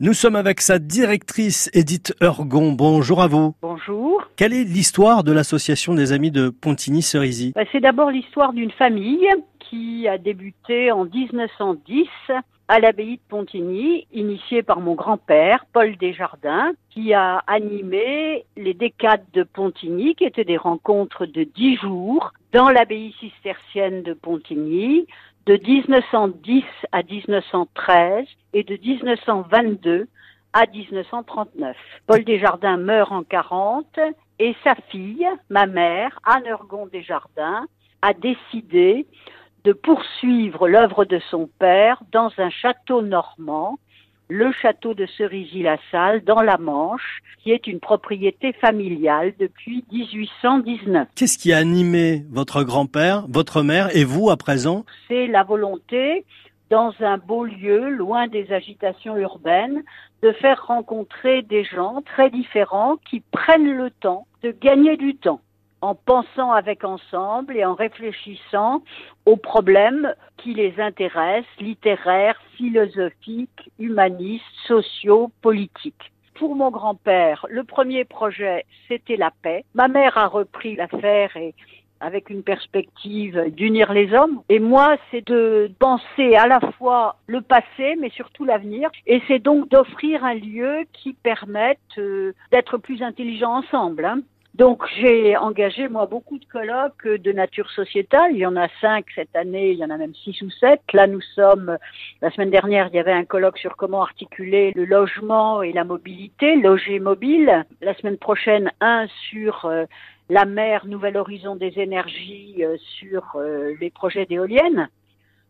[0.00, 2.72] Nous sommes avec sa directrice Edith Urgon.
[2.72, 3.54] Bonjour à vous.
[3.62, 4.24] Bonjour.
[4.34, 7.52] Quelle est l'histoire de l'association des amis de Pontigny-Cerisy?
[7.54, 9.28] Bah, C'est d'abord l'histoire d'une famille
[9.60, 12.08] qui a débuté en 1910
[12.66, 19.24] à l'abbaye de Pontigny, initiée par mon grand-père, Paul Desjardins, qui a animé les décades
[19.32, 25.06] de Pontigny, qui étaient des rencontres de dix jours dans l'abbaye cistercienne de Pontigny,
[25.46, 30.08] de 1910 à 1913 et de 1922
[30.52, 31.76] à 1939.
[32.06, 33.98] Paul Desjardins meurt en 40
[34.38, 37.66] et sa fille, ma mère, Anne Ergon Desjardins,
[38.02, 39.06] a décidé
[39.64, 43.78] de poursuivre l'œuvre de son père dans un château normand
[44.34, 51.06] le château de Cerisy-la-Salle dans la Manche, qui est une propriété familiale depuis 1819.
[51.14, 54.84] Qu'est-ce qui a animé votre grand-père, votre mère et vous à présent?
[55.06, 56.24] C'est la volonté,
[56.68, 59.84] dans un beau lieu, loin des agitations urbaines,
[60.22, 65.42] de faire rencontrer des gens très différents qui prennent le temps de gagner du temps
[65.84, 68.82] en pensant avec ensemble et en réfléchissant
[69.26, 76.10] aux problèmes qui les intéressent, littéraires, philosophiques, humanistes, sociaux, politiques.
[76.36, 79.64] Pour mon grand-père, le premier projet, c'était la paix.
[79.74, 81.54] Ma mère a repris l'affaire et
[82.00, 84.40] avec une perspective d'unir les hommes.
[84.48, 88.90] Et moi, c'est de penser à la fois le passé, mais surtout l'avenir.
[89.06, 94.06] Et c'est donc d'offrir un lieu qui permette euh, d'être plus intelligents ensemble.
[94.06, 94.20] Hein.
[94.54, 98.30] Donc j'ai engagé moi beaucoup de colloques de nature sociétale.
[98.32, 100.80] Il y en a cinq cette année, il y en a même six ou sept.
[100.92, 101.76] Là nous sommes
[102.22, 105.82] la semaine dernière, il y avait un colloque sur comment articuler le logement et la
[105.82, 107.64] mobilité, loger mobile.
[107.80, 109.86] La semaine prochaine un sur euh,
[110.28, 114.88] la mer, nouvel horizon des énergies, euh, sur euh, les projets d'éoliennes.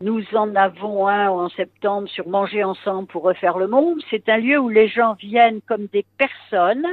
[0.00, 4.00] Nous en avons un en septembre sur manger ensemble pour refaire le monde.
[4.10, 6.86] C'est un lieu où les gens viennent comme des personnes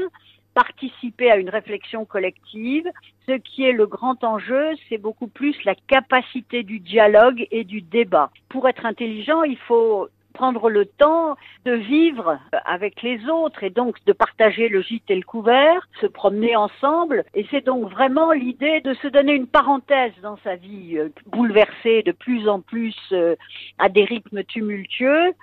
[0.53, 2.87] participer à une réflexion collective.
[3.27, 7.81] Ce qui est le grand enjeu, c'est beaucoup plus la capacité du dialogue et du
[7.81, 8.29] débat.
[8.49, 14.03] Pour être intelligent, il faut prendre le temps de vivre avec les autres et donc
[14.05, 17.23] de partager le gîte et le couvert, se promener ensemble.
[17.33, 22.03] Et c'est donc vraiment l'idée de se donner une parenthèse dans sa vie euh, bouleversée
[22.03, 23.35] de plus en plus euh,
[23.77, 25.33] à des rythmes tumultueux.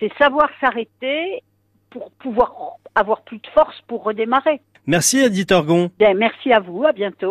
[0.00, 1.42] C'est savoir s'arrêter
[1.90, 2.52] pour pouvoir
[2.94, 4.60] avoir plus de force pour redémarrer.
[4.86, 5.90] Merci Edith Orgon.
[5.98, 7.26] Bien, merci à vous, à bientôt.